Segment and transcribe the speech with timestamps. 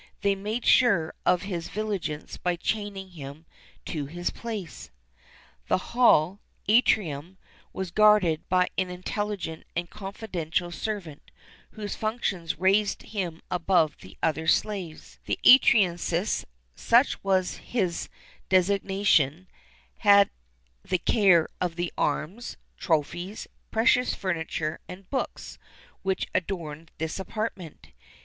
[0.21, 3.45] They made sure of his vigilance by chaining him
[3.85, 4.89] to his place.[XXXIII
[5.67, 7.37] 11] The hall (atrium)
[7.71, 11.29] was guarded by an intelligent and confidential servant,
[11.73, 15.39] whose functions raised him above the other slaves.[XXXIII 12] The
[15.83, 16.45] atriensis
[16.75, 18.09] such was his
[18.49, 19.47] designation
[19.97, 20.31] had
[20.81, 25.59] the care of the arms, trophies, precious furniture, and books,
[26.01, 27.89] which adorned this apartment.